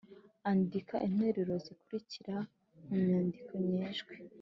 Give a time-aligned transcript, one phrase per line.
[0.49, 2.35] andika interuro zikurikira
[2.85, 4.13] mu nyandiko nyejwi: